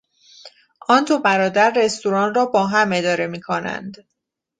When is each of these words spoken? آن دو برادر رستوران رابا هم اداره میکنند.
آن 0.89 1.03
دو 1.03 1.19
برادر 1.19 1.73
رستوران 1.75 2.33
رابا 2.35 2.67
هم 2.67 2.89
اداره 2.93 3.27
میکنند. 3.27 4.07